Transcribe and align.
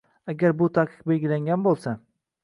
agar 0.31 0.53
bu 0.61 0.69
taqiq 0.77 1.03
belgilangan 1.11 1.67
bo‘lsa 1.67 1.93